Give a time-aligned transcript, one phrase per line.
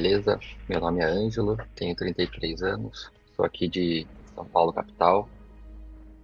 [0.00, 0.40] Beleza?
[0.66, 5.28] Meu nome é Ângelo, tenho 33 anos, sou aqui de São Paulo, capital.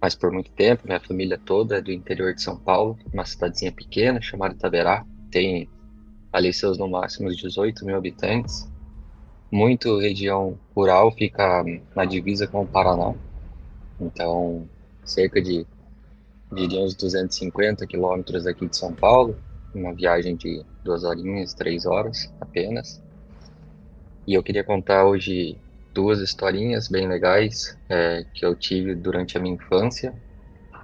[0.01, 3.71] Mas por muito tempo, minha família toda é do interior de São Paulo, uma cidadezinha
[3.71, 5.05] pequena chamada Itaberá.
[5.29, 5.69] Tem
[6.33, 8.67] ali seus no máximo 18 mil habitantes.
[9.51, 11.63] Muito região rural, fica
[11.95, 13.13] na divisa com o Paraná.
[14.01, 14.67] Então,
[15.05, 15.67] cerca de,
[16.51, 19.37] diria uns 250 quilômetros aqui de São Paulo,
[19.73, 23.05] uma viagem de duas horinhas, três horas apenas.
[24.27, 25.61] E eu queria contar hoje
[25.93, 30.13] duas historinhas bem legais é, que eu tive durante a minha infância.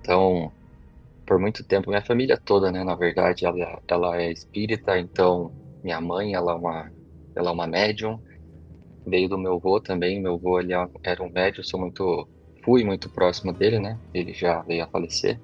[0.01, 0.53] Então,
[1.25, 6.01] por muito tempo, minha família toda, né, na verdade, ela, ela é espírita, então minha
[6.01, 6.93] mãe, ela é uma,
[7.35, 8.21] ela é uma médium,
[9.05, 12.29] veio do meu avô também, meu avô ele era um médium, sou muito
[12.65, 13.99] fui muito próximo dele, né?
[14.13, 15.41] Ele já veio a falecer.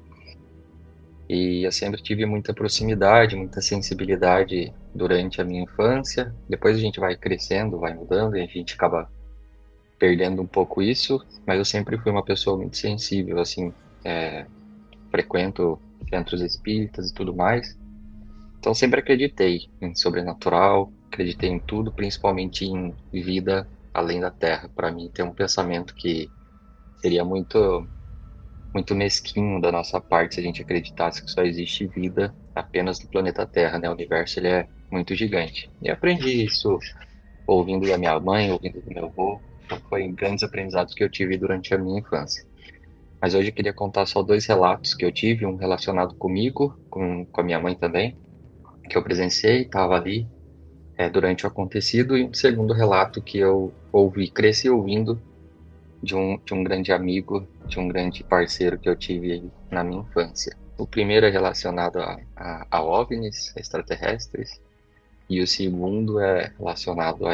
[1.30, 6.34] E eu sempre tive muita proximidade, muita sensibilidade durante a minha infância.
[6.50, 9.08] Depois a gente vai crescendo, vai mudando e a gente acaba
[10.00, 11.24] perdendo um pouco isso.
[11.46, 13.72] Mas eu sempre fui uma pessoa muito sensível, assim,
[14.04, 14.48] é,
[15.12, 17.78] frequento centros espíritas e tudo mais.
[18.58, 24.68] Então sempre acreditei em sobrenatural, acreditei em tudo, principalmente em vida além da Terra.
[24.76, 26.28] Para mim, tem um pensamento que
[26.98, 27.88] seria muito
[28.74, 33.10] muito mesquinho da nossa parte se a gente acreditasse que só existe vida apenas no
[33.10, 33.90] planeta Terra, né?
[33.90, 35.70] O universo ele é muito gigante.
[35.82, 36.78] E aprendi isso
[37.48, 39.42] ouvindo da minha mãe, ouvindo do meu avô.
[39.66, 42.44] Então foi grandes aprendizados que eu tive durante a minha infância.
[43.22, 47.26] Mas hoje eu queria contar só dois relatos que eu tive, um relacionado comigo, com,
[47.26, 48.18] com a minha mãe também,
[48.90, 50.26] que eu presenciei, estava ali
[50.98, 55.22] é, durante o acontecido, e um segundo relato que eu ouvi, cresci ouvindo
[56.02, 60.02] de um, de um grande amigo, de um grande parceiro que eu tive na minha
[60.02, 60.56] infância.
[60.78, 64.62] O primeiro é relacionado a, a, a OVNIs, extraterrestres,
[65.30, 67.34] e o segundo é relacionado a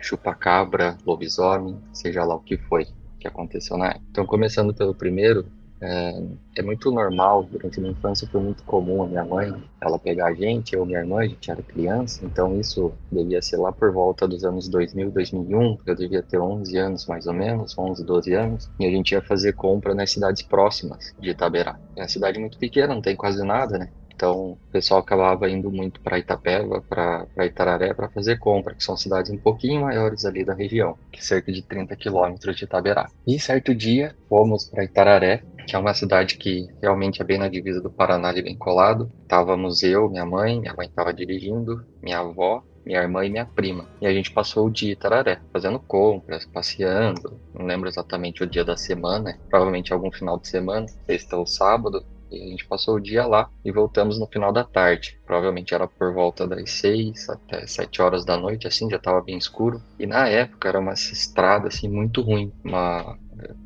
[0.00, 2.86] chupacabra, lobisomem, seja lá o que foi
[3.18, 4.04] que aconteceu na época.
[4.10, 5.46] Então, começando pelo primeiro,
[5.82, 6.22] é,
[6.58, 10.28] é, muito normal, durante a minha infância foi muito comum a minha mãe, ela pegar
[10.28, 13.72] a gente, eu e minha irmã, a gente era criança, então isso devia ser lá
[13.72, 18.04] por volta dos anos 2000, 2001, eu devia ter 11 anos mais ou menos, 11,
[18.04, 21.76] 12 anos, e a gente ia fazer compra nas cidades próximas de Itaberá.
[21.96, 23.90] É uma cidade muito pequena, não tem quase nada, né?
[24.22, 28.96] Então, o pessoal acabava indo muito para Itapeva, para Itararé, para fazer compra, que são
[28.96, 33.10] cidades um pouquinho maiores ali da região, que cerca de 30 quilômetros de Itaberá.
[33.26, 37.48] E certo dia, fomos para Itararé, que é uma cidade que realmente é bem na
[37.48, 39.10] divisa do Paraná, ali bem colado.
[39.22, 43.86] Estávamos eu, minha mãe, minha mãe estava dirigindo, minha avó, minha irmã e minha prima.
[44.00, 47.40] E a gente passou o dia em Itararé, fazendo compras, passeando.
[47.54, 52.04] Não lembro exatamente o dia da semana, provavelmente algum final de semana, sexta ou sábado.
[52.30, 55.20] E a gente passou o dia lá e voltamos no final da tarde.
[55.26, 59.36] Provavelmente era por volta das 6 até 7 horas da noite, assim, já estava bem
[59.36, 59.82] escuro.
[59.98, 62.50] E na época era uma estrada, assim, muito ruim.
[62.64, 63.18] Uma...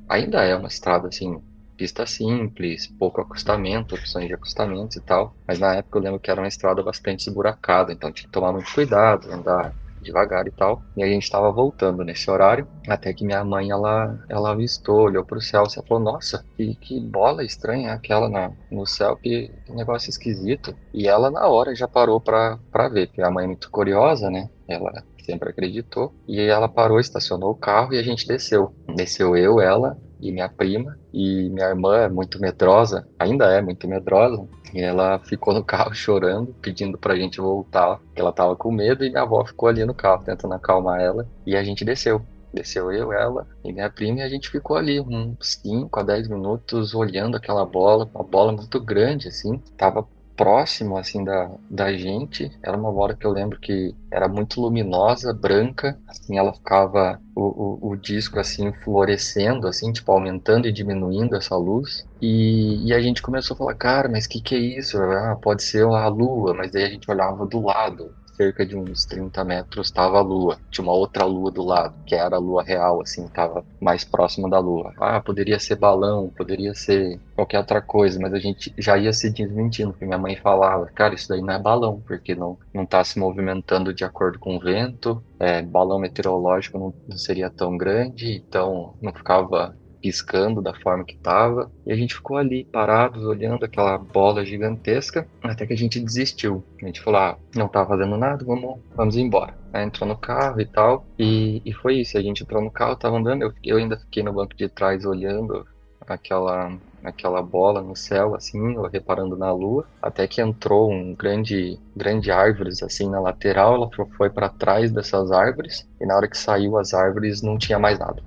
[0.09, 1.41] Ainda é uma estrada, assim,
[1.77, 5.35] pista simples, pouco acostamento, opções de acostamento e tal.
[5.47, 8.53] Mas na época eu lembro que era uma estrada bastante esburacada, então tinha que tomar
[8.53, 9.75] muito cuidado, andar
[10.07, 10.83] devagar e tal.
[10.97, 15.25] E a gente estava voltando nesse horário, até que minha mãe ela, ela avistou, olhou
[15.25, 19.51] para o céu, e falou: Nossa, que, que bola estranha aquela na, no céu, que,
[19.65, 20.75] que negócio esquisito.
[20.95, 22.59] E ela na hora já parou para
[22.93, 24.49] ver, porque a mãe é muito curiosa, né?
[24.69, 26.15] Ela sempre acreditou.
[26.27, 28.73] E ela parou, estacionou o carro e a gente desceu.
[28.95, 30.99] Desceu eu, ela e minha prima.
[31.13, 34.47] E minha irmã é muito medrosa, ainda é muito medrosa.
[34.75, 39.05] E ela ficou no carro chorando, pedindo pra gente voltar, que ela tava com medo.
[39.05, 41.27] E minha avó ficou ali no carro, tentando acalmar ela.
[41.47, 42.23] E a gente desceu.
[42.53, 46.29] Desceu eu, ela e minha prima, e a gente ficou ali uns 5 a 10
[46.29, 49.59] minutos olhando aquela bola, uma bola muito grande, assim.
[49.77, 52.51] Tava próximo assim da, da gente.
[52.63, 57.43] Era uma bola que eu lembro que era muito luminosa, branca, assim ela ficava o,
[57.43, 62.07] o, o, disco assim fluorescendo, assim, tipo aumentando e diminuindo essa luz.
[62.21, 64.99] E, e a gente começou a falar, cara, mas que que é isso?
[64.99, 69.05] Ah, pode ser a lua, mas aí a gente olhava do lado cerca de uns
[69.05, 70.59] 30 metros estava a lua.
[70.71, 74.49] Tinha uma outra lua do lado, que era a lua real, assim, estava mais próximo
[74.49, 74.93] da lua.
[74.99, 79.31] Ah, poderia ser balão, poderia ser qualquer outra coisa, mas a gente já ia se
[79.31, 83.03] desmentindo, porque minha mãe falava, cara, isso daí não é balão, porque não não está
[83.03, 88.37] se movimentando de acordo com o vento, é, balão meteorológico não, não seria tão grande,
[88.37, 91.71] então não ficava piscando da forma que estava.
[91.87, 96.65] E a gente ficou ali parados, olhando aquela bola gigantesca, até que a gente desistiu.
[96.83, 99.55] A gente falou: ah, não tá fazendo nada, vamos, vamos embora.
[99.73, 102.17] Aí entrou no carro e tal, e, e foi isso.
[102.17, 105.05] A gente entrou no carro, tava andando, eu, eu ainda fiquei no banco de trás
[105.05, 105.67] olhando
[106.07, 106.73] aquela
[107.05, 112.31] aquela bola no céu assim, ou reparando na lua, até que entrou um grande grande
[112.31, 116.77] árvores assim na lateral, ela foi para trás dessas árvores e na hora que saiu
[116.77, 118.23] as árvores não tinha mais nada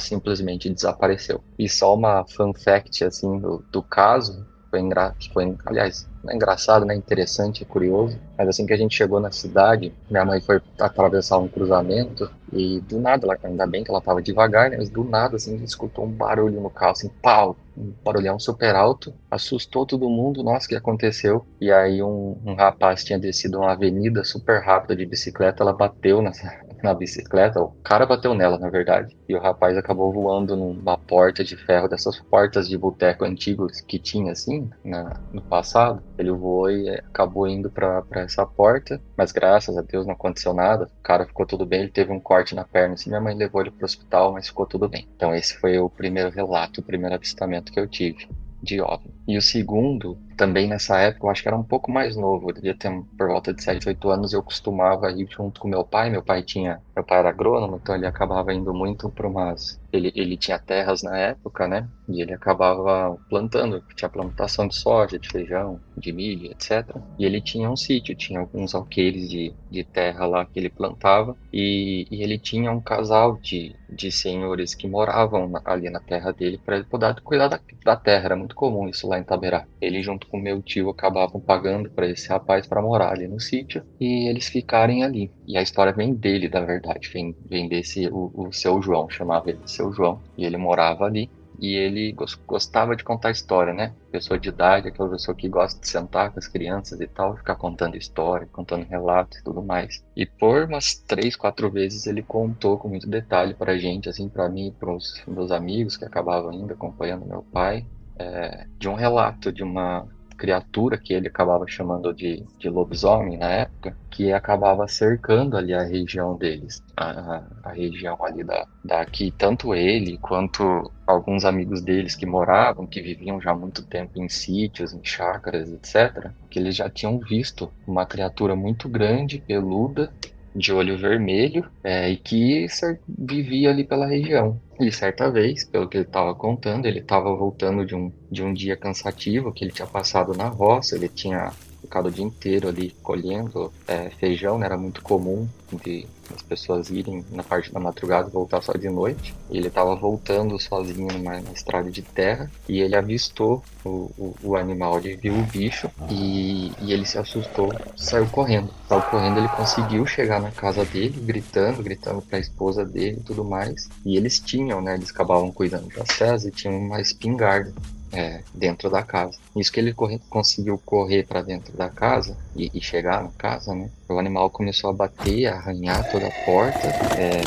[0.00, 1.42] simplesmente desapareceu.
[1.58, 5.14] E só uma fun fact, assim, do, do caso, foi, engra...
[5.32, 9.92] foi, aliás, é engraçado, né, interessante, curioso, mas assim que a gente chegou na cidade,
[10.10, 14.22] minha mãe foi atravessar um cruzamento e do nada, ela, ainda bem que ela tava
[14.22, 17.56] devagar, né, mas do nada, assim, a gente escutou um barulho no carro, assim, pau,
[17.76, 21.46] um barulhão super alto, assustou todo mundo, nossa, o que aconteceu?
[21.60, 26.20] E aí um, um rapaz tinha descido uma avenida super rápida de bicicleta, ela bateu
[26.22, 26.52] nessa,
[26.82, 31.44] na bicicleta, o cara bateu nela, na verdade, e o rapaz acabou voando numa porta
[31.44, 36.02] de ferro, dessas portas de boteco antigos que tinha, assim, na, no passado.
[36.18, 40.90] Ele voou e acabou indo para essa porta, mas graças a Deus não aconteceu nada,
[40.98, 43.60] o cara ficou tudo bem, ele teve um corte na perna, assim, minha mãe levou
[43.60, 45.08] ele pro hospital, mas ficou tudo bem.
[45.16, 48.28] Então esse foi o primeiro relato, o primeiro avistamento que eu tive
[48.62, 49.14] de OVNI.
[49.28, 52.54] E o segundo também nessa época, eu acho que era um pouco mais novo, eu
[52.54, 56.10] devia ter por volta de 7, 8 anos, eu costumava ir junto com meu pai,
[56.10, 60.12] meu pai tinha, meu pai era agrônomo, então ele acabava indo muito para umas, ele,
[60.14, 65.28] ele tinha terras na época, né, e ele acabava plantando, tinha plantação de soja, de
[65.28, 66.96] feijão, de milho, etc.
[67.18, 71.36] E ele tinha um sítio, tinha alguns alqueires de, de terra lá que ele plantava,
[71.52, 76.60] e, e ele tinha um casal de, de senhores que moravam ali na terra dele
[76.64, 79.66] para ele poder cuidar da, da terra, era muito comum isso lá em Taberá.
[79.80, 83.82] Ele junto com meu tio acabavam pagando para esse rapaz para morar ali no sítio
[84.00, 85.30] e eles ficarem ali.
[85.46, 89.50] E a história vem dele, da verdade, vem, vem desse o, o seu João, chamava
[89.50, 92.14] ele seu João, e ele morava ali e ele
[92.46, 93.94] gostava de contar história, né?
[94.10, 97.56] Pessoa de idade, aquela pessoa que gosta de sentar com as crianças e tal, ficar
[97.56, 100.04] contando história, contando relatos e tudo mais.
[100.14, 104.48] E por umas três, quatro vezes ele contou com muito detalhe pra gente, assim, para
[104.48, 107.86] mim e pros meus amigos que acabavam ainda acompanhando meu pai,
[108.18, 110.06] é, de um relato de uma
[110.36, 115.82] criatura que ele acabava chamando de, de lobisomem na época, que acabava cercando ali a
[115.82, 122.26] região deles, a, a região ali da, daqui, tanto ele quanto alguns amigos deles que
[122.26, 126.88] moravam, que viviam já há muito tempo em sítios, em chácaras, etc., que eles já
[126.88, 130.12] tinham visto uma criatura muito grande, peluda,
[130.56, 132.66] de olho vermelho é, e que
[133.06, 134.58] vivia ali pela região.
[134.80, 138.52] E certa vez, pelo que ele estava contando, ele estava voltando de um, de um
[138.52, 141.50] dia cansativo que ele tinha passado na roça, ele tinha
[141.80, 144.66] ficado o dia inteiro ali colhendo é, feijão, né?
[144.66, 145.48] era muito comum
[145.84, 149.34] de as pessoas irem na parte da madrugada e voltar só de noite.
[149.50, 154.98] Ele estava voltando sozinho numa, estrada de terra e ele avistou o, o, o animal,
[154.98, 158.70] ele viu o bicho e, e, ele se assustou, saiu correndo.
[158.88, 163.22] Saiu correndo, ele conseguiu chegar na casa dele, gritando, gritando para a esposa dele e
[163.22, 163.88] tudo mais.
[164.04, 164.94] E eles tinham, né?
[164.94, 167.72] Eles acabavam cuidando das terras e tinham uma espingarda
[168.12, 169.38] é, dentro da casa.
[169.56, 173.74] Isso que ele corre, conseguiu correr para dentro da casa e, e, chegar na casa,
[173.74, 173.90] né?
[174.06, 176.86] O animal começou a bater, a arranhar toda a porta.
[177.18, 177.40] É,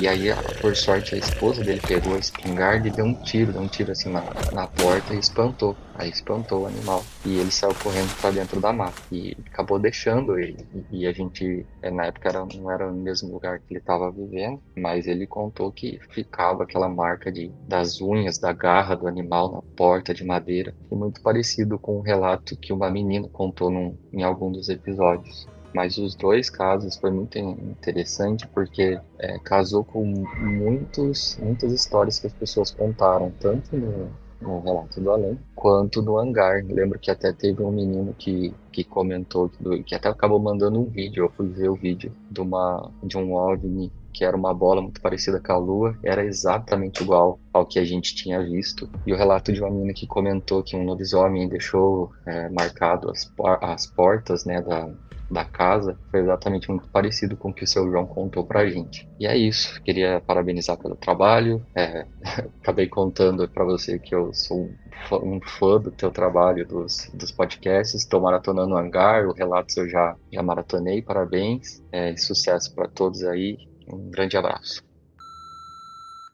[0.00, 0.28] e aí,
[0.60, 3.90] por sorte, a esposa dele pegou a espingarda e deu um tiro, deu um tiro
[3.90, 5.76] assim na, na porta e espantou.
[5.96, 7.04] Aí espantou o animal.
[7.26, 9.02] E ele saiu correndo para dentro da mata.
[9.12, 10.64] E acabou deixando ele.
[10.90, 14.10] E a gente, é, na época, era, não era no mesmo lugar que ele estava
[14.10, 19.52] vivendo, mas ele contou que ficava aquela marca de, das unhas, da garra do animal
[19.52, 20.74] na porta de madeira.
[20.90, 21.39] E muito parecido
[21.78, 25.46] com o relato que uma menina contou num, em algum dos episódios.
[25.74, 32.26] Mas os dois casos foi muito interessante porque é, casou com muitos, muitas histórias que
[32.26, 36.64] as pessoas contaram, tanto no, no relato do além, quanto no hangar.
[36.64, 40.86] Lembro que até teve um menino que, que comentou, que, que até acabou mandando um
[40.86, 44.82] vídeo, eu fui ver o vídeo de, uma, de um OVNI que era uma bola
[44.82, 48.88] muito parecida com a lua, era exatamente igual ao que a gente tinha visto.
[49.06, 53.30] E o relato de uma menina que comentou que um lobisomem deixou é, marcado as,
[53.62, 54.90] as portas né, da,
[55.30, 59.08] da casa foi exatamente muito parecido com o que o seu João contou pra gente.
[59.18, 61.64] E é isso, queria parabenizar pelo trabalho.
[61.74, 62.06] É,
[62.60, 64.68] acabei contando para você que eu sou
[65.12, 68.02] um fã do teu trabalho dos, dos podcasts.
[68.02, 71.00] Estou maratonando o hangar, o Relatos eu já, já maratonei.
[71.00, 73.56] Parabéns é, sucesso para todos aí.
[73.92, 74.82] Um grande abraço.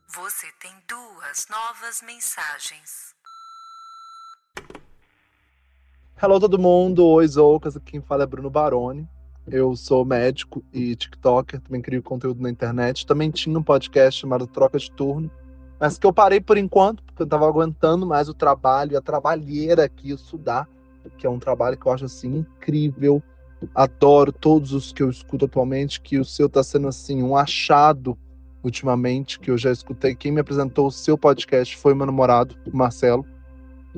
[0.08, 3.14] Você tem duas novas mensagens.
[6.22, 9.08] Hello todo mundo, oi Zoucas, aqui quem fala é Bruno Baroni.
[9.46, 13.06] Eu sou médico e TikToker, também crio conteúdo na internet.
[13.06, 15.30] Também tinha um podcast chamado Troca de Turno,
[15.78, 19.88] mas que eu parei por enquanto, porque eu tava aguentando mais o trabalho, a trabalheira
[19.88, 20.66] que isso dá,
[21.16, 23.22] que é um trabalho que eu acho assim incrível.
[23.74, 28.16] Adoro todos os que eu escuto atualmente, que o seu tá sendo assim um achado
[28.62, 30.14] ultimamente, que eu já escutei.
[30.14, 33.24] Quem me apresentou o seu podcast foi meu namorado, Marcelo.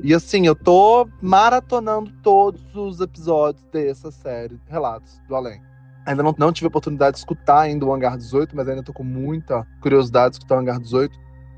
[0.01, 5.61] E assim, eu tô maratonando todos os episódios dessa série, Relatos do Além.
[6.05, 9.03] Ainda não, não tive oportunidade de escutar ainda o Hangar 18, mas ainda tô com
[9.03, 11.17] muita curiosidade de escutar o Hangar 18.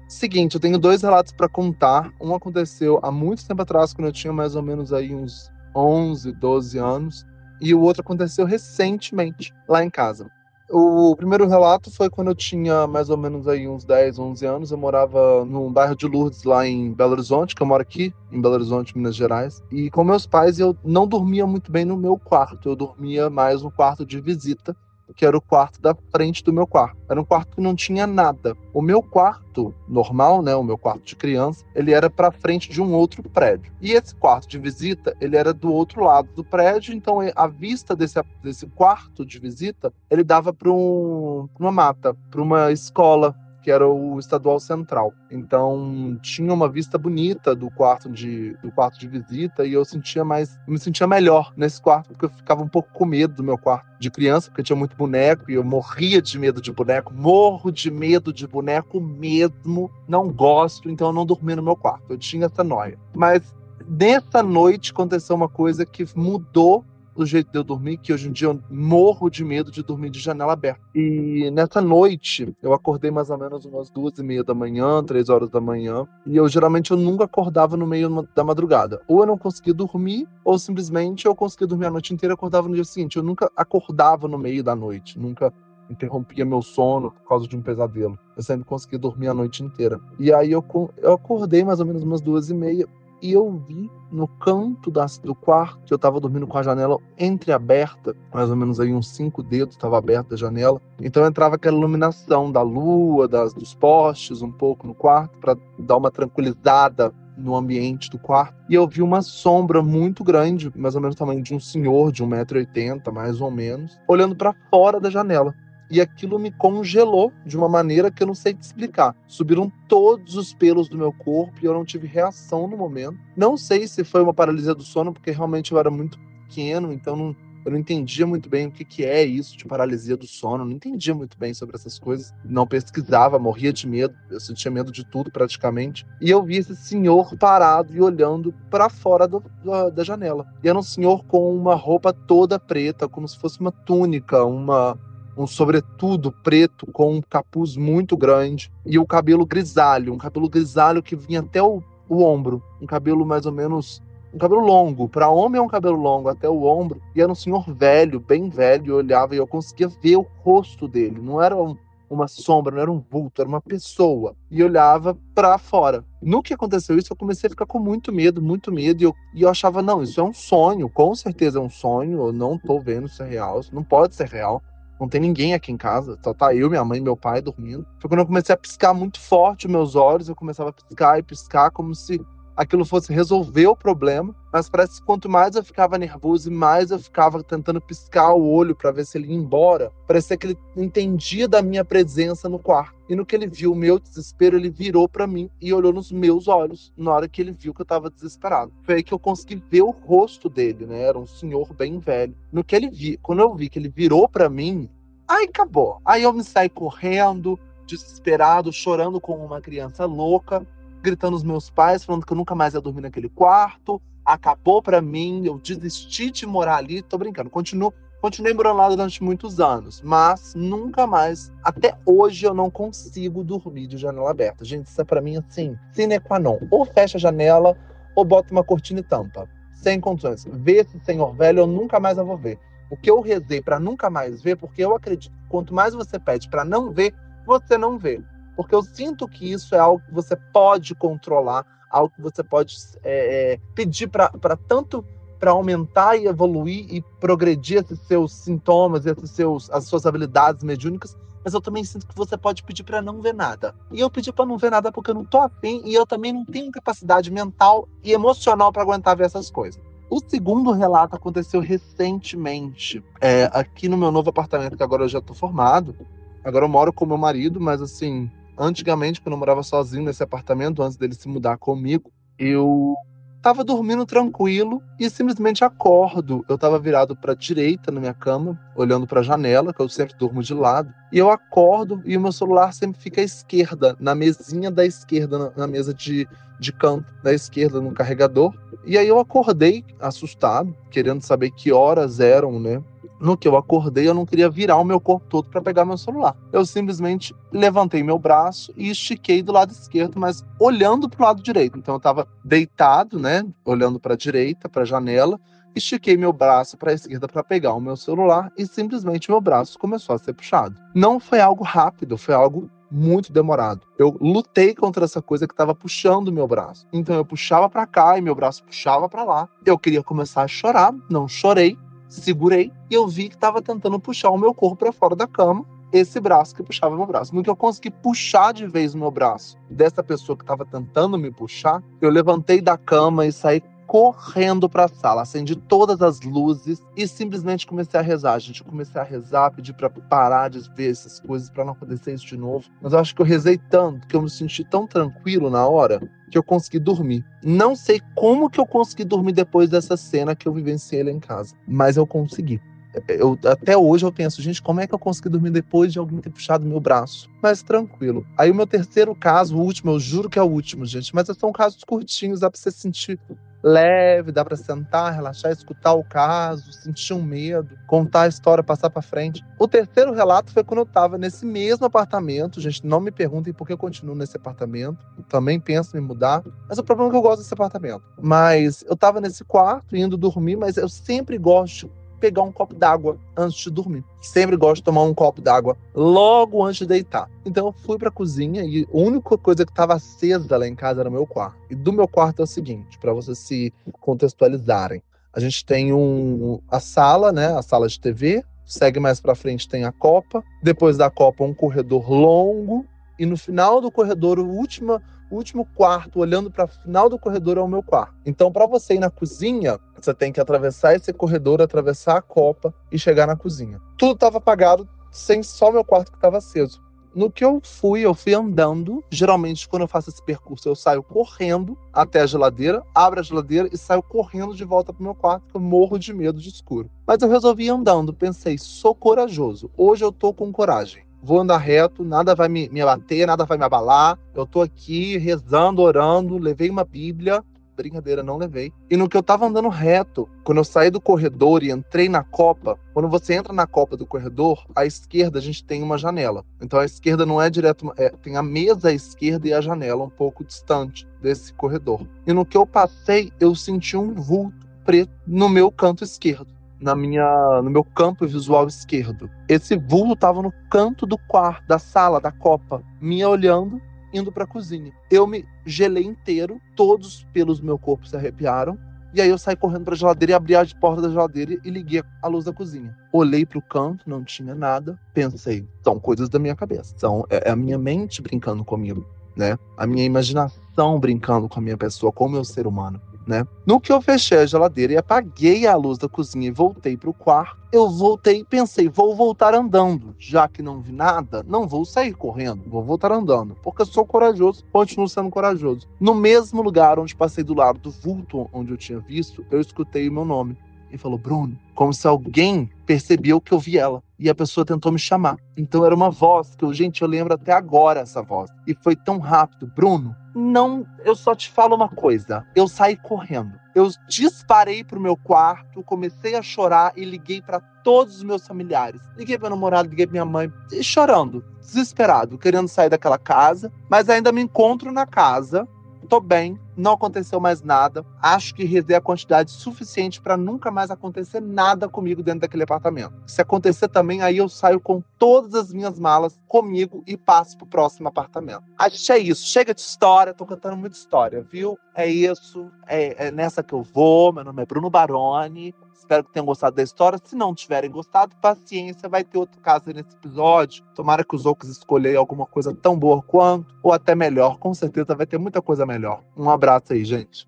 [0.10, 2.12] Seguinte, eu tenho dois relatos para contar.
[2.20, 6.34] Um aconteceu há muito tempo atrás, quando eu tinha mais ou menos aí uns 11,
[6.34, 7.26] 12 anos.
[7.62, 10.30] E o outro aconteceu recentemente, lá em casa.
[10.74, 14.72] O primeiro relato foi quando eu tinha mais ou menos aí uns 10, 11 anos.
[14.72, 18.42] Eu morava num bairro de Lourdes, lá em Belo Horizonte, que eu moro aqui, em
[18.42, 19.62] Belo Horizonte, Minas Gerais.
[19.70, 22.70] E com meus pais, eu não dormia muito bem no meu quarto.
[22.70, 24.76] Eu dormia mais no quarto de visita,
[25.16, 26.98] que era o quarto da frente do meu quarto.
[27.10, 28.56] Era um quarto que não tinha nada.
[28.74, 32.82] O meu quarto normal, né, o meu quarto de criança, ele era para frente de
[32.82, 33.72] um outro prédio.
[33.82, 37.96] E esse quarto de visita, ele era do outro lado do prédio, então a vista
[37.96, 43.72] desse, desse quarto de visita, ele dava para um, uma mata, para uma escola que
[43.72, 45.14] era o estadual central.
[45.30, 50.24] Então tinha uma vista bonita do quarto de do quarto de visita e eu sentia
[50.24, 53.44] mais, eu me sentia melhor nesse quarto porque eu ficava um pouco com medo do
[53.44, 57.14] meu quarto de criança, porque tinha muito boneco e eu morria de medo de boneco,
[57.14, 62.04] morro de medo de boneco mesmo, não gosto, então eu não dormia no meu quarto.
[62.10, 62.98] Eu tinha essa noia.
[63.16, 63.56] Mas
[63.88, 66.84] nessa noite aconteceu uma coisa que mudou
[67.24, 70.10] o jeito de eu dormir, que hoje em dia eu morro de medo de dormir
[70.10, 70.82] de janela aberta.
[70.94, 75.30] E nessa noite, eu acordei mais ou menos umas duas e meia da manhã, três
[75.30, 79.02] horas da manhã, e eu geralmente eu nunca acordava no meio da madrugada.
[79.08, 82.68] Ou eu não conseguia dormir, ou simplesmente eu conseguia dormir a noite inteira e acordava
[82.68, 83.18] no dia seguinte.
[83.18, 85.54] Eu nunca acordava no meio da noite, nunca
[85.90, 88.18] interrompia meu sono por causa de um pesadelo.
[88.36, 90.00] Eu sempre conseguia dormir a noite inteira.
[90.18, 90.64] E aí eu,
[90.98, 92.88] eu acordei mais ou menos umas duas e meia
[93.22, 98.16] e eu vi no canto das, do quarto, eu estava dormindo com a janela entreaberta,
[98.34, 100.82] mais ou menos aí uns cinco dedos estava aberta a janela.
[101.00, 105.98] Então entrava aquela iluminação da lua, das, dos postes um pouco no quarto para dar
[105.98, 108.56] uma tranquilizada no ambiente do quarto.
[108.70, 112.12] E eu vi uma sombra muito grande, mais ou menos o tamanho de um senhor
[112.12, 115.54] de 1,80m, mais ou menos, olhando para fora da janela
[115.92, 119.14] e aquilo me congelou de uma maneira que eu não sei te explicar.
[119.28, 123.20] Subiram todos os pelos do meu corpo e eu não tive reação no momento.
[123.36, 126.18] Não sei se foi uma paralisia do sono, porque realmente eu era muito
[126.48, 130.16] pequeno, então não, eu não entendia muito bem o que, que é isso de paralisia
[130.16, 134.40] do sono, não entendia muito bem sobre essas coisas, não pesquisava, morria de medo, eu
[134.40, 136.06] sentia medo de tudo praticamente.
[136.22, 140.48] E eu vi esse senhor parado e olhando para fora do, da, da janela.
[140.64, 144.98] E era um senhor com uma roupa toda preta, como se fosse uma túnica, uma
[145.38, 151.02] um sobretudo preto com um capuz muito grande e o cabelo grisalho, um cabelo grisalho
[151.02, 154.02] que vinha até o, o ombro, um cabelo mais ou menos
[154.34, 157.36] um cabelo longo, para homem é um cabelo longo até o ombro, e era um
[157.36, 161.62] senhor velho, bem velho, eu olhava e eu conseguia ver o rosto dele, não era
[161.62, 161.76] um,
[162.10, 164.36] uma sombra, não era um vulto, era uma pessoa.
[164.50, 166.04] E olhava para fora.
[166.22, 169.02] No que aconteceu isso, eu comecei a ficar com muito medo, muito medo.
[169.02, 172.28] E eu, e eu achava, não, isso é um sonho, com certeza é um sonho.
[172.28, 174.62] Eu não tô vendo isso é real, isso não pode ser real
[175.02, 177.84] não tem ninguém aqui em casa, só tá eu, minha mãe e meu pai dormindo.
[178.00, 181.24] Foi quando eu comecei a piscar muito forte meus olhos, eu começava a piscar e
[181.24, 182.22] piscar como se
[182.56, 186.92] aquilo fosse resolver o problema, mas parece que quanto mais eu ficava nervoso e mais
[186.92, 190.58] eu ficava tentando piscar o olho para ver se ele ia embora, parecia que ele
[190.76, 193.00] entendia da minha presença no quarto.
[193.10, 196.12] E no que ele viu o meu desespero, ele virou para mim e olhou nos
[196.12, 198.72] meus olhos, na hora que ele viu que eu tava desesperado.
[198.84, 201.02] Foi aí que eu consegui ver o rosto dele, né?
[201.02, 202.36] Era um senhor bem velho.
[202.52, 204.90] No que ele vi, quando eu vi que ele virou para mim,
[205.28, 206.00] aí acabou.
[206.06, 210.66] Aí eu me saí correndo, desesperado, chorando como uma criança louca
[211.02, 214.02] gritando os meus pais, falando que eu nunca mais ia dormir naquele quarto.
[214.24, 217.02] Acabou para mim, eu desisti de morar ali.
[217.02, 222.54] Tô brincando, continuo, Continuei morando lá durante muitos anos, mas nunca mais, até hoje eu
[222.54, 224.64] não consigo dormir de janela aberta.
[224.64, 226.60] Gente, isso é para mim assim, sine qua non.
[226.70, 227.76] Ou fecha a janela
[228.16, 229.50] ou bota uma cortina e tampa.
[229.74, 230.46] Sem condições.
[230.48, 232.60] Ver esse senhor velho eu nunca mais vou ver.
[232.92, 236.48] O que eu rezei para nunca mais ver, porque eu acredito quanto mais você pede
[236.48, 237.16] para não ver,
[237.48, 238.22] você não vê.
[238.56, 242.76] Porque eu sinto que isso é algo que você pode controlar, algo que você pode
[243.04, 245.06] é, é, pedir para tanto
[245.40, 251.18] para aumentar e evoluir e progredir esses seus sintomas, esses seus, as suas habilidades mediúnicas,
[251.44, 253.74] mas eu também sinto que você pode pedir para não ver nada.
[253.92, 256.32] E eu pedi para não ver nada porque eu não tô afim e eu também
[256.32, 259.82] não tenho capacidade mental e emocional para aguentar ver essas coisas.
[260.10, 265.22] O segundo relato aconteceu recentemente, é, aqui no meu novo apartamento, que agora eu já
[265.22, 265.96] tô formado.
[266.44, 268.30] Agora eu moro com meu marido, mas assim,
[268.62, 272.96] antigamente, quando eu morava sozinho nesse apartamento, antes dele se mudar comigo, eu
[273.42, 276.46] tava dormindo tranquilo e simplesmente acordo.
[276.48, 280.16] Eu tava virado para direita na minha cama, olhando para a janela, que eu sempre
[280.18, 280.94] durmo de lado.
[281.12, 285.40] E eu acordo e o meu celular sempre fica à esquerda, na mesinha da esquerda,
[285.40, 286.28] na, na mesa de,
[286.60, 288.54] de canto da esquerda, no carregador.
[288.86, 292.82] E aí eu acordei assustado, querendo saber que horas eram, né?
[293.22, 295.98] No que eu acordei, eu não queria virar o meu corpo todo para pegar meu
[295.98, 296.36] celular.
[296.52, 301.44] Eu simplesmente levantei meu braço e estiquei do lado esquerdo, mas olhando para o lado
[301.44, 301.78] direito.
[301.78, 305.40] Então eu estava deitado, né, olhando para a direita, para a janela,
[305.76, 309.78] estiquei meu braço para a esquerda para pegar o meu celular e simplesmente meu braço
[309.78, 310.76] começou a ser puxado.
[310.96, 313.86] Não foi algo rápido, foi algo muito demorado.
[313.98, 316.86] Eu lutei contra essa coisa que estava puxando meu braço.
[316.92, 319.48] Então eu puxava para cá e meu braço puxava para lá.
[319.64, 321.78] Eu queria começar a chorar, não chorei,
[322.14, 325.66] segurei e eu vi que estava tentando puxar o meu corpo para fora da cama.
[325.94, 327.36] Esse braço que puxava meu braço.
[327.36, 331.18] No que eu consegui puxar de vez o meu braço dessa pessoa que estava tentando
[331.18, 333.62] me puxar, eu levantei da cama e saí
[333.92, 338.40] correndo para a sala, acendi todas as luzes e simplesmente comecei a rezar.
[338.40, 342.14] Gente, eu comecei a rezar, pedir para parar de ver essas coisas para não acontecer
[342.14, 342.70] isso de novo.
[342.82, 346.00] Mas eu acho que eu rezei tanto, que eu me senti tão tranquilo na hora,
[346.32, 347.26] que eu consegui dormir.
[347.44, 351.20] Não sei como que eu consegui dormir depois dessa cena que eu vivenciei lá em
[351.20, 352.62] casa, mas eu consegui.
[353.10, 356.20] Eu, até hoje eu penso, gente, como é que eu consegui dormir depois de alguém
[356.20, 357.30] ter puxado meu braço?
[357.44, 358.26] Mas tranquilo.
[358.38, 361.28] Aí o meu terceiro caso, o último, eu juro que é o último, gente, mas
[361.38, 363.20] são casos curtinhos, dá pra você sentir
[363.64, 368.90] leve, dá para sentar, relaxar, escutar o caso, sentir um medo, contar a história, passar
[368.90, 369.44] para frente.
[369.60, 372.60] O terceiro relato foi quando eu estava nesse mesmo apartamento.
[372.60, 375.06] Gente, não me perguntem por que eu continuo nesse apartamento.
[375.30, 378.04] também penso em mudar, mas o problema é que eu gosto desse apartamento.
[378.20, 381.90] Mas eu estava nesse quarto indo dormir, mas eu sempre gosto
[382.22, 384.04] pegar um copo d'água antes de dormir.
[384.22, 387.28] Sempre gosto de tomar um copo d'água logo antes de deitar.
[387.44, 390.76] Então eu fui para a cozinha e a única coisa que estava acesa lá em
[390.76, 391.58] casa era o meu quarto.
[391.70, 395.02] E do meu quarto é o seguinte, para vocês se contextualizarem.
[395.34, 399.68] A gente tem um, a sala, né, a sala de TV, segue mais para frente
[399.68, 402.86] tem a copa, depois da copa um corredor longo
[403.18, 407.20] e no final do corredor, o último, o último quarto, olhando para o final do
[407.20, 408.16] corredor, é o meu quarto.
[408.26, 412.74] Então, para você ir na cozinha, você tem que atravessar esse corredor, atravessar a copa
[412.92, 413.80] e chegar na cozinha.
[413.98, 416.82] Tudo estava apagado, sem só meu quarto que estava aceso.
[417.14, 419.04] No que eu fui, eu fui andando.
[419.12, 423.70] Geralmente, quando eu faço esse percurso, eu saio correndo até a geladeira, abro a geladeira
[423.72, 426.90] e saio correndo de volta pro meu quarto, porque eu morro de medo de escuro.
[427.06, 429.70] Mas eu resolvi andando, pensei, sou corajoso.
[429.78, 433.58] Hoje eu tô com coragem vou andar reto, nada vai me, me abater, nada vai
[433.58, 434.18] me abalar.
[434.34, 437.44] Eu tô aqui rezando, orando, levei uma Bíblia.
[437.76, 438.72] Brincadeira, não levei.
[438.90, 442.24] E no que eu tava andando reto, quando eu saí do corredor e entrei na
[442.24, 446.46] copa, quando você entra na copa do corredor, à esquerda a gente tem uma janela.
[446.62, 450.04] Então a esquerda não é direto, é, tem a mesa à esquerda e a janela
[450.04, 452.06] um pouco distante desse corredor.
[452.28, 456.96] E no que eu passei, eu senti um vulto preto no meu canto esquerdo na
[456.96, 459.30] minha, no meu campo visual esquerdo.
[459.48, 463.80] Esse vulto estava no canto do quarto, da sala, da copa, me olhando,
[464.12, 464.92] indo para a cozinha.
[465.10, 468.78] Eu me gelei inteiro, todos os pelos do meu corpo se arrepiaram.
[469.14, 471.70] E aí eu saí correndo para a geladeira e abri a porta da geladeira e
[471.70, 472.96] liguei a luz da cozinha.
[473.12, 474.98] Olhei para o canto, não tinha nada.
[475.14, 476.96] Pensei, são coisas da minha cabeça.
[476.98, 479.58] São, é, é a minha mente brincando comigo, né?
[479.78, 483.46] A minha imaginação brincando com a minha pessoa, com o meu ser humano né?
[483.66, 487.10] No que eu fechei a geladeira e apaguei a luz da cozinha e voltei para
[487.10, 490.16] o quarto, eu voltei e pensei, vou voltar andando.
[490.20, 493.56] Já que não vi nada, não vou sair correndo, vou voltar andando.
[493.64, 495.88] Porque eu sou corajoso, continuo sendo corajoso.
[496.00, 500.10] No mesmo lugar onde passei do lado do vulto onde eu tinha visto, eu escutei
[500.10, 500.58] o meu nome.
[500.92, 504.04] E falou: Bruno, como se alguém percebeu que eu vi ela.
[504.20, 505.38] E a pessoa tentou me chamar.
[505.58, 508.52] Então era uma voz que eu, gente, eu lembro até agora essa voz.
[508.68, 509.66] E foi tão rápido.
[509.76, 512.46] Bruno, não, eu só te falo uma coisa.
[512.56, 513.60] Eu saí correndo.
[513.74, 519.02] Eu disparei pro meu quarto, comecei a chorar e liguei para todos os meus familiares.
[519.18, 520.52] Liguei meu namorado, liguei minha mãe,
[520.82, 525.68] chorando, desesperado, querendo sair daquela casa, mas ainda me encontro na casa
[526.12, 528.06] tô bem, não aconteceu mais nada.
[528.22, 533.14] Acho que rezei a quantidade suficiente para nunca mais acontecer nada comigo dentro daquele apartamento.
[533.26, 537.66] Se acontecer também, aí eu saio com todas as minhas malas comigo e passo pro
[537.66, 538.64] próximo apartamento.
[538.78, 539.48] A gente é isso.
[539.48, 541.80] Chega de história, tô contando muita história, viu?
[541.96, 542.70] É isso.
[542.90, 544.34] É, é nessa que eu vou.
[544.34, 545.74] Meu nome é Bruno Baroni.
[546.02, 547.20] Espero que tenham gostado da história.
[547.24, 550.84] Se não tiverem gostado, paciência, vai ter outro caso nesse episódio.
[550.96, 554.58] Tomara que os outros escolham alguma coisa tão boa quanto, ou até melhor.
[554.58, 556.24] Com certeza vai ter muita coisa melhor.
[556.36, 557.48] Um abraço aí, gente.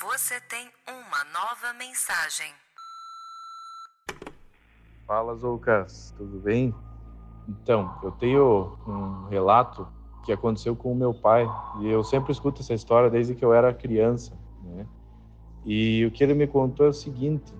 [0.00, 2.50] Você tem uma nova mensagem.
[5.06, 6.74] Fala, Zoucas, tudo bem?
[7.46, 9.86] Então, eu tenho um relato
[10.24, 11.46] que aconteceu com o meu pai,
[11.80, 14.86] e eu sempre escuto essa história desde que eu era criança, né?
[15.66, 17.52] E o que ele me contou é o seguinte: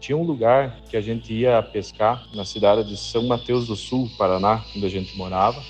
[0.00, 4.08] tinha um lugar que a gente ia pescar na cidade de São Mateus do Sul,
[4.16, 5.60] Paraná, onde a gente morava,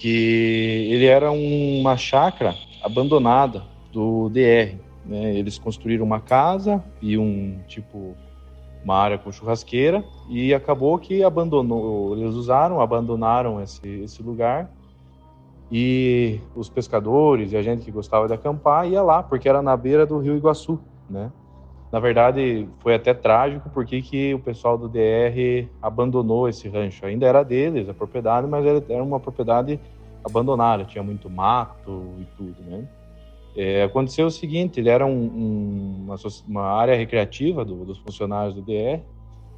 [0.00, 4.76] que ele era uma chácara abandonada do DR.
[5.04, 5.36] Né?
[5.36, 8.16] Eles construíram uma casa e um tipo
[8.84, 12.16] uma área com churrasqueira e acabou que abandonou.
[12.16, 14.70] Eles usaram, abandonaram esse, esse lugar
[15.76, 19.76] e os pescadores e a gente que gostava de acampar ia lá, porque era na
[19.76, 20.78] beira do Rio Iguaçu,
[21.10, 21.32] né?
[21.90, 27.04] Na verdade, foi até trágico porque que o pessoal do DR abandonou esse rancho.
[27.04, 29.80] Ainda era deles, a propriedade, mas era uma propriedade
[30.22, 32.88] abandonada, tinha muito mato e tudo, né?
[33.56, 38.54] É, aconteceu o seguinte, ele era um, um, uma, uma, área recreativa do, dos funcionários
[38.54, 39.00] do DR,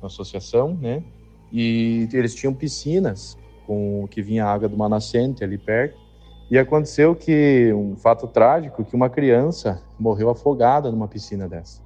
[0.00, 1.04] uma associação, né?
[1.52, 6.05] E eles tinham piscinas com que vinha água de uma nascente ali perto.
[6.50, 11.82] E aconteceu que um fato trágico que uma criança morreu afogada numa piscina dessa.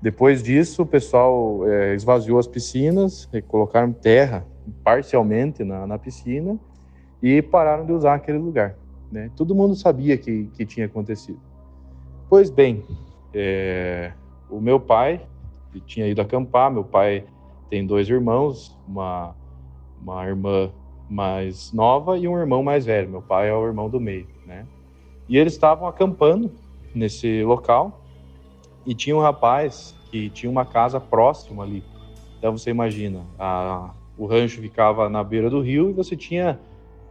[0.00, 4.44] Depois disso, o pessoal é, esvaziou as piscinas, colocaram terra
[4.82, 6.58] parcialmente na, na, piscina
[7.22, 8.76] e pararam de usar aquele lugar.
[9.10, 9.30] Né?
[9.36, 11.38] Todo mundo sabia que, que tinha acontecido.
[12.28, 12.82] Pois bem,
[13.34, 14.12] é,
[14.50, 15.20] o meu pai
[15.86, 16.70] tinha ido acampar.
[16.70, 17.24] Meu pai
[17.70, 19.36] tem dois irmãos, uma,
[20.00, 20.72] uma irmã
[21.12, 23.10] mais nova e um irmão mais velho.
[23.10, 24.66] Meu pai é o irmão do meio, né?
[25.28, 26.50] E eles estavam acampando
[26.94, 28.02] nesse local
[28.86, 31.84] e tinha um rapaz que tinha uma casa próxima ali.
[32.38, 36.58] Então você imagina, a, o rancho ficava na beira do rio e você tinha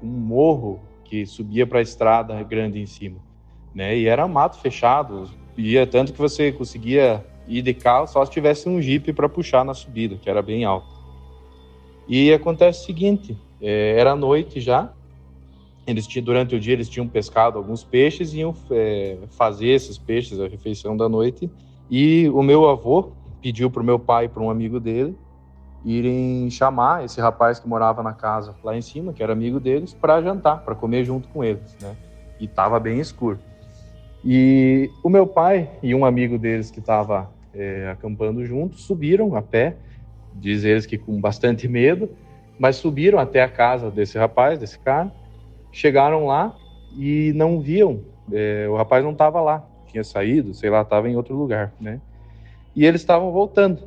[0.01, 3.19] um morro que subia para a estrada grande em cima,
[3.73, 3.95] né?
[3.95, 8.67] E era mato fechado, ia tanto que você conseguia ir de carro só se tivesse
[8.67, 10.89] um jipe para puxar na subida, que era bem alto.
[12.07, 14.91] E acontece o seguinte, é, era noite já.
[15.86, 19.97] Eles tinham, durante o dia eles tinham pescado alguns peixes e iam é, fazer esses
[19.97, 21.50] peixes, a refeição da noite.
[21.89, 25.15] E o meu avô pediu para o meu pai e para um amigo dele
[25.84, 29.93] irem chamar esse rapaz que morava na casa lá em cima, que era amigo deles,
[29.93, 31.95] para jantar, para comer junto com eles, né?
[32.39, 33.39] E estava bem escuro.
[34.24, 39.41] E o meu pai e um amigo deles que estava é, acampando junto subiram a
[39.41, 39.76] pé,
[40.36, 42.10] diz eles que com bastante medo,
[42.62, 45.12] mas subiram até a casa desse rapaz, desse cara,
[45.71, 46.56] chegaram lá
[46.95, 51.15] e não viam, é, o rapaz não estava lá, tinha saído, sei lá, estava em
[51.15, 52.00] outro lugar, né?
[52.76, 53.80] E eles estavam voltando.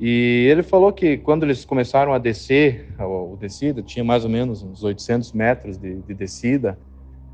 [0.00, 4.62] E ele falou que quando eles começaram a descer, o, descida, tinha mais ou menos
[4.62, 6.78] uns 800 metros de, de descida,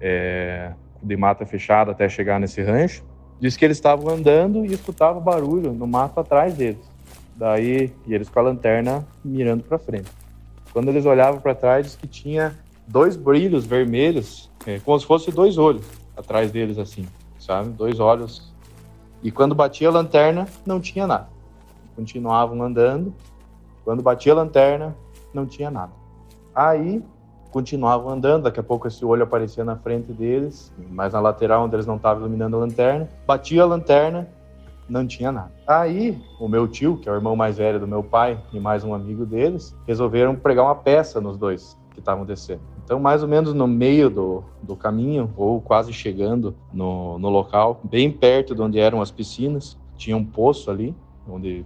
[0.01, 3.05] é, de mata fechada até chegar nesse rancho.
[3.39, 6.91] Diz que eles estavam andando e escutavam barulho no mato atrás deles.
[7.37, 10.11] Daí, e eles com a lanterna mirando para frente.
[10.73, 15.33] Quando eles olhavam para trás, diz que tinha dois brilhos vermelhos, é, como se fossem
[15.33, 15.85] dois olhos
[16.17, 17.07] atrás deles, assim,
[17.39, 17.71] sabe?
[17.71, 18.53] Dois olhos.
[19.23, 21.29] E quando batia a lanterna, não tinha nada.
[21.95, 23.15] Continuavam andando.
[23.85, 24.97] Quando batia a lanterna,
[25.35, 25.93] não tinha nada.
[26.55, 27.03] Aí
[27.51, 31.77] continuavam andando, daqui a pouco esse olho aparecia na frente deles, mas na lateral onde
[31.77, 33.09] eles não estavam iluminando a lanterna.
[33.27, 34.29] Batia a lanterna,
[34.89, 35.53] não tinha nada.
[35.67, 38.85] Aí, o meu tio, que é o irmão mais velho do meu pai, e mais
[38.85, 42.61] um amigo deles, resolveram pregar uma peça nos dois que estavam descendo.
[42.85, 47.81] Então, mais ou menos no meio do, do caminho, ou quase chegando no, no local,
[47.85, 50.95] bem perto de onde eram as piscinas, tinha um poço ali,
[51.29, 51.65] onde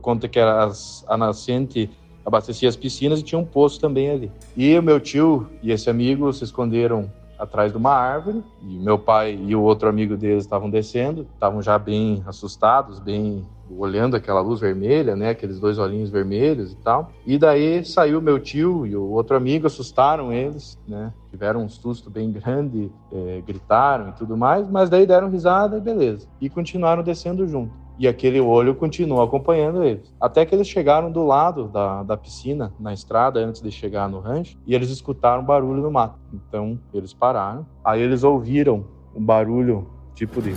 [0.00, 1.90] conta que era as, a nascente
[2.24, 4.32] abastecia as piscinas e tinha um poço também ali.
[4.56, 8.98] E o meu tio e esse amigo se esconderam atrás de uma árvore e meu
[8.98, 14.40] pai e o outro amigo deles estavam descendo, estavam já bem assustados, bem olhando aquela
[14.40, 17.10] luz vermelha, né, aqueles dois olhinhos vermelhos e tal.
[17.26, 22.10] E daí saiu meu tio e o outro amigo, assustaram eles, né, tiveram um susto
[22.10, 26.28] bem grande, é, gritaram e tudo mais, mas daí deram risada e beleza.
[26.40, 27.83] E continuaram descendo junto.
[27.98, 30.12] E aquele olho continuou acompanhando eles.
[30.20, 34.18] Até que eles chegaram do lado da, da piscina, na estrada, antes de chegar no
[34.18, 36.18] rancho, e eles escutaram barulho no mato.
[36.32, 37.66] Então eles pararam.
[37.84, 40.54] Aí eles ouviram um barulho tipo de.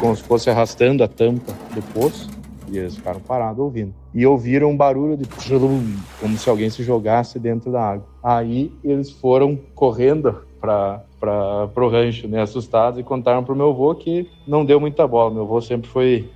[0.00, 2.30] como se fosse arrastando a tampa do poço.
[2.68, 3.94] E eles ficaram parados ouvindo.
[4.14, 5.28] E ouviram um barulho de.
[6.20, 8.06] como se alguém se jogasse dentro da água.
[8.22, 13.94] Aí eles foram correndo para o rancho, né, assustados, e contaram para o meu avô
[13.94, 15.30] que não deu muita bola.
[15.30, 16.30] Meu avô sempre foi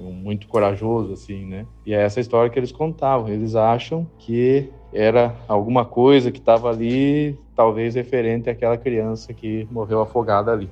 [0.00, 1.66] muito corajoso, assim, né?
[1.86, 3.28] E é essa história que eles contavam.
[3.28, 10.00] Eles acham que era alguma coisa que estava ali, talvez referente àquela criança que morreu
[10.00, 10.68] afogada ali.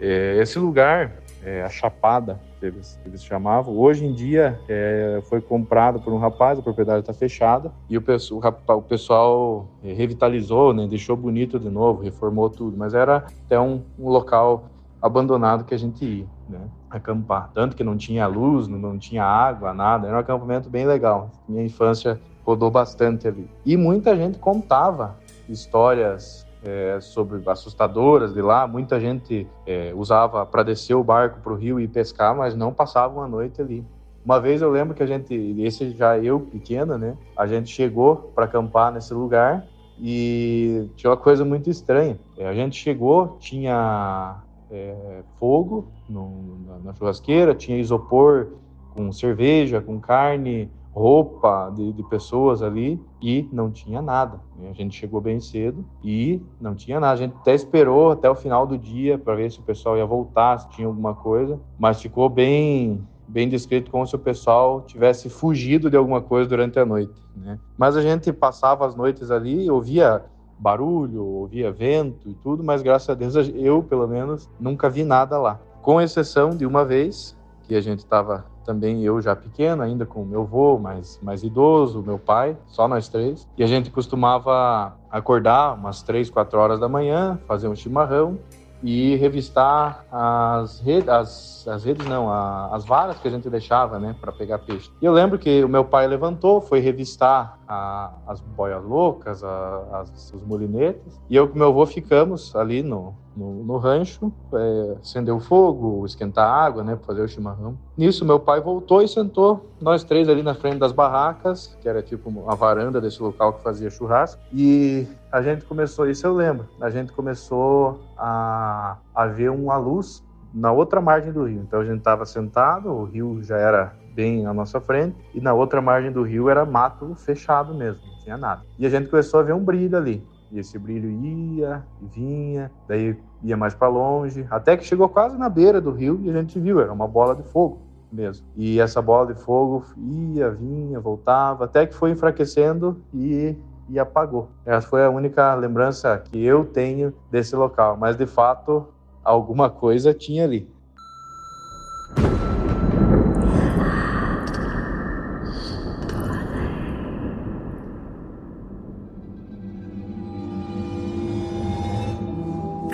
[0.00, 3.76] É, esse lugar, é, a Chapada, eles, eles chamavam.
[3.76, 8.00] Hoje em dia é, foi comprado por um rapaz, a propriedade está fechada e o,
[8.02, 13.58] o, o, pessoal é, revitalizou, né, deixou bonito de novo, reformou tudo, mas era até
[13.60, 14.64] um, um local
[15.00, 17.50] abandonado que a gente ia, né, acampar.
[17.52, 20.08] Tanto que não tinha luz, não, não tinha água, nada.
[20.08, 21.30] Era um acampamento bem legal.
[21.48, 23.48] Minha infância rodou bastante ali.
[23.64, 25.16] E muita gente contava
[25.48, 28.66] histórias é, sobre assustadoras de lá.
[28.66, 32.72] Muita gente é, usava para descer o barco para o rio e pescar, mas não
[32.72, 33.84] passava uma noite ali.
[34.24, 37.16] Uma vez eu lembro que a gente, esse já eu pequena, né?
[37.36, 39.64] A gente chegou para acampar nesse lugar
[40.00, 42.18] e tinha uma coisa muito estranha.
[42.36, 48.48] É, a gente chegou, tinha é, fogo no, na, na churrasqueira, tinha isopor
[48.94, 54.40] com cerveja, com carne, roupa de, de, pessoas ali e não tinha nada.
[54.66, 57.12] A gente chegou bem cedo e não tinha nada.
[57.12, 60.06] A gente até esperou até o final do dia para ver se o pessoal ia
[60.06, 65.28] voltar, se tinha alguma coisa, mas ficou bem bem descrito como se o pessoal tivesse
[65.28, 67.20] fugido de alguma coisa durante a noite.
[67.34, 67.58] Né?
[67.76, 70.24] Mas a gente passava as noites ali, ouvia
[70.58, 75.36] barulho, ouvia vento e tudo, mas graças a Deus eu, pelo menos, nunca vi nada
[75.38, 75.60] lá.
[75.82, 80.24] Com exceção de uma vez que a gente estava também eu já pequeno, ainda com
[80.24, 83.48] meu avô mais, mais idoso, meu pai, só nós três.
[83.56, 88.38] E a gente costumava acordar umas três, quatro horas da manhã, fazer um chimarrão
[88.82, 93.98] e revistar as redes, as, as redes não, a, as varas que a gente deixava,
[93.98, 94.90] né, para pegar peixe.
[95.00, 100.00] E eu lembro que o meu pai levantou, foi revistar a, as boias loucas, a,
[100.00, 104.96] as, os molinetes, e eu com meu avô ficamos ali no, no, no rancho, é,
[105.00, 107.76] acender o fogo, esquentar a água, né, para fazer o chimarrão.
[107.96, 112.02] Nisso, meu pai voltou e sentou nós três ali na frente das barracas, que era
[112.02, 116.66] tipo uma varanda desse local que fazia churrasco, e a gente começou, isso eu lembro,
[116.80, 121.60] a gente começou a, a ver uma luz na outra margem do rio.
[121.60, 125.52] Então a gente estava sentado, o rio já era bem à nossa frente, e na
[125.52, 128.62] outra margem do rio era mato fechado mesmo, não tinha nada.
[128.78, 130.26] E a gente começou a ver um brilho ali.
[130.50, 135.36] E esse brilho ia e vinha, daí ia mais para longe, até que chegou quase
[135.36, 137.80] na beira do rio e a gente viu, era uma bola de fogo
[138.12, 138.46] mesmo.
[138.56, 143.56] E essa bola de fogo ia, vinha, voltava, até que foi enfraquecendo e,
[143.88, 144.48] e apagou.
[144.64, 148.88] Essa foi a única lembrança que eu tenho desse local, mas de fato
[149.24, 150.68] alguma coisa tinha ali.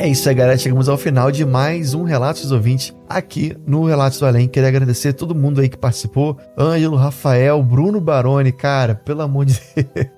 [0.03, 0.59] É isso aí, galera.
[0.59, 4.49] Chegamos ao final de mais um Relatos dos Ouvintes aqui no Relatos do Além.
[4.49, 6.37] Queria agradecer a todo mundo aí que participou.
[6.59, 10.09] Ângelo, Rafael, Bruno Baroni, cara, pelo amor de Deus.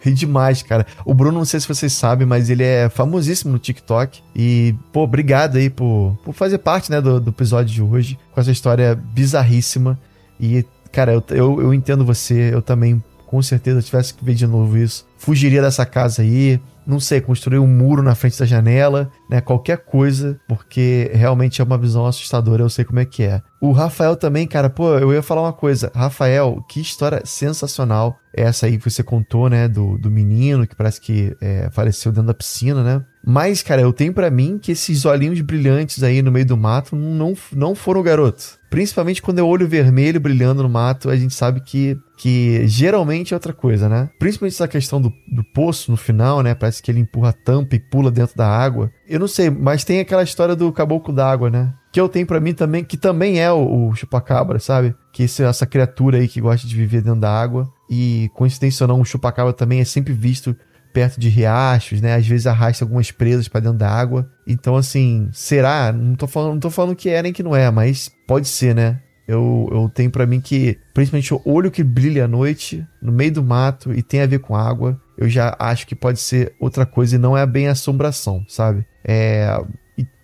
[0.00, 0.86] Ri demais, cara.
[1.04, 4.22] O Bruno, não sei se vocês sabem, mas ele é famosíssimo no TikTok.
[4.34, 8.40] E, pô, obrigado aí por, por fazer parte, né, do, do episódio de hoje, com
[8.40, 10.00] essa história bizarríssima.
[10.40, 14.46] E, cara, eu, eu, eu entendo você, eu também, com certeza, tivesse que ver de
[14.46, 15.06] novo isso.
[15.18, 19.42] Fugiria dessa casa aí, não sei, construir um muro na frente da janela, né?
[19.42, 23.42] Qualquer coisa, porque realmente é uma visão assustadora, eu sei como é que é.
[23.60, 25.92] O Rafael também, cara, pô, eu ia falar uma coisa.
[25.94, 29.68] Rafael, que história sensacional essa aí que você contou, né?
[29.68, 33.04] Do, do menino que parece que é, faleceu dentro da piscina, né?
[33.24, 36.96] Mas, cara, eu tenho para mim que esses olhinhos brilhantes aí no meio do mato
[36.96, 38.57] não, não foram o garoto.
[38.70, 43.36] Principalmente quando é olho vermelho brilhando no mato, a gente sabe que, que geralmente é
[43.36, 44.10] outra coisa, né?
[44.18, 46.54] Principalmente essa questão do, do poço no final, né?
[46.54, 48.90] Parece que ele empurra a tampa e pula dentro da água.
[49.08, 51.72] Eu não sei, mas tem aquela história do caboclo d'água, né?
[51.90, 54.94] Que eu tenho para mim também, que também é o, o chupacabra, sabe?
[55.12, 57.68] Que esse, essa criatura aí que gosta de viver dentro da água.
[57.90, 60.54] E, coincidência ou não, o chupacabra também é sempre visto
[60.92, 62.14] perto de riachos, né?
[62.14, 64.30] Às vezes arrasta algumas presas para dentro da água.
[64.46, 65.92] Então, assim, será?
[65.92, 68.74] Não tô falando, não tô falando que é nem que não é, mas pode ser,
[68.74, 69.00] né?
[69.28, 73.30] Eu, eu tenho para mim que, principalmente o olho que brilha à noite, no meio
[73.30, 76.86] do mato e tem a ver com água, eu já acho que pode ser outra
[76.86, 78.86] coisa e não é bem assombração, sabe?
[79.04, 79.54] É,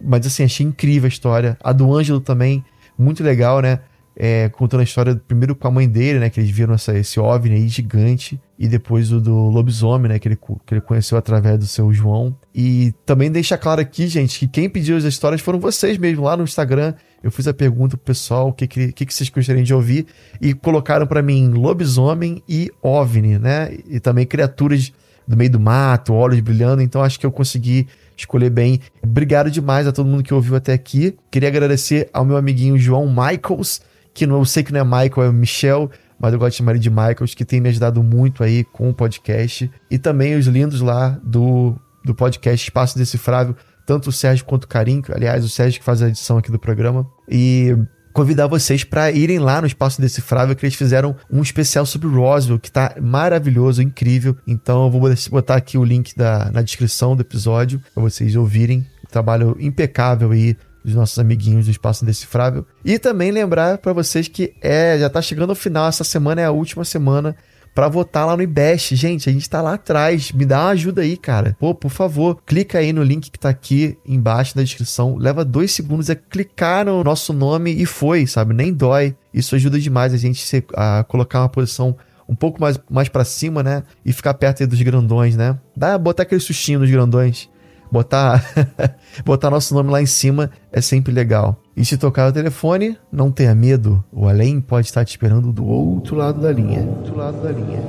[0.00, 1.59] mas assim, achei incrível a história.
[1.62, 2.64] A do Ângelo também,
[2.98, 3.81] muito legal, né?
[4.16, 6.31] É, contando a história primeiro com a mãe dele, né?
[6.31, 8.40] Que eles viram essa, esse OVNI aí gigante.
[8.59, 10.19] E depois o do lobisomem, né?
[10.19, 12.37] Que ele, que ele conheceu através do seu João.
[12.55, 16.37] E também deixa claro aqui, gente, que quem pediu as histórias foram vocês mesmo, lá
[16.37, 16.95] no Instagram.
[17.23, 20.07] Eu fiz a pergunta pro pessoal o que, que, que, vocês gostariam de ouvir.
[20.40, 23.77] E colocaram para mim lobisomem e OVNI, né?
[23.88, 24.93] E também criaturas
[25.27, 26.83] do meio do mato, olhos brilhando.
[26.83, 28.81] Então acho que eu consegui escolher bem.
[29.03, 31.17] Obrigado demais a todo mundo que ouviu até aqui.
[31.31, 33.81] Queria agradecer ao meu amiguinho João Michaels,
[34.12, 35.90] que não, eu sei que não é Michael, é Michel,
[36.24, 38.88] mas eu gosto de chamar ele de Michaels, que tem me ajudado muito aí com
[38.88, 39.70] o podcast.
[39.90, 44.68] E também os lindos lá do, do podcast Espaço Decifrável, tanto o Sérgio quanto o
[44.68, 47.06] Carinho, aliás, o Sérgio que faz a edição aqui do programa.
[47.28, 47.76] E
[48.14, 52.58] convidar vocês para irem lá no Espaço Decifrável, que eles fizeram um especial sobre Roswell,
[52.58, 54.34] que tá maravilhoso, incrível.
[54.46, 58.87] Então eu vou botar aqui o link da, na descrição do episódio para vocês ouvirem.
[59.10, 62.66] Trabalho impecável aí dos nossos amiguinhos do Espaço Decifrável.
[62.85, 66.44] E também lembrar para vocês que é, já tá chegando ao final, essa semana é
[66.44, 67.35] a última semana
[67.75, 68.94] para votar lá no IBEST.
[68.94, 70.31] Gente, a gente tá lá atrás.
[70.31, 71.57] Me dá uma ajuda aí, cara.
[71.59, 75.16] Pô, por favor, clica aí no link que tá aqui embaixo na descrição.
[75.16, 78.55] Leva dois segundos, é clicar no nosso nome e foi, sabe?
[78.55, 79.16] Nem dói.
[79.33, 81.97] Isso ajuda demais a gente a colocar uma posição
[82.29, 83.83] um pouco mais, mais para cima, né?
[84.05, 85.59] E ficar perto aí dos grandões, né?
[85.77, 87.51] Dá, botar aquele sustinho nos grandões.
[87.94, 88.44] Botar,
[89.24, 91.62] botar nosso nome lá em cima é sempre legal.
[91.76, 94.02] E se tocar o telefone, não tenha medo.
[94.11, 96.80] O além pode estar te esperando do outro lado da linha.
[96.80, 96.90] Linha.
[96.90, 97.80] Outro lado da linha.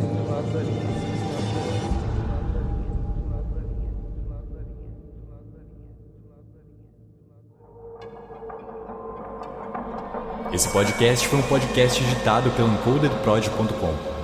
[10.53, 14.14] Esse podcast foi um podcast editado pelo encodedprod.com.